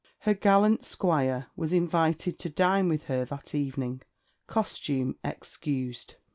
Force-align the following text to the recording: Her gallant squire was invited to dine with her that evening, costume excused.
Her 0.21 0.33
gallant 0.33 0.83
squire 0.83 1.45
was 1.55 1.71
invited 1.71 2.39
to 2.39 2.49
dine 2.49 2.89
with 2.89 3.03
her 3.03 3.23
that 3.25 3.53
evening, 3.53 4.01
costume 4.47 5.15
excused. 5.23 6.15